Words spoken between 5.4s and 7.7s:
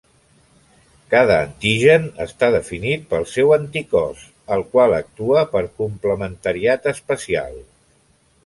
per complementarietat espacial.